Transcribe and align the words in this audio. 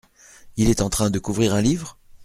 Il 0.57 0.71
est 0.71 0.81
en 0.81 0.89
train 0.89 1.11
de 1.11 1.19
couvrir 1.19 1.53
un 1.53 1.61
livre? 1.61 1.95